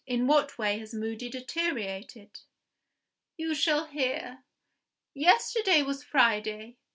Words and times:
In 0.07 0.25
what 0.25 0.57
way 0.57 0.79
has 0.79 0.95
Moody 0.95 1.29
deteriorated?" 1.29 2.39
"You 3.37 3.53
shall 3.53 3.85
hear. 3.85 4.43
Yesterday 5.13 5.83
was 5.83 6.03
Friday. 6.03 6.77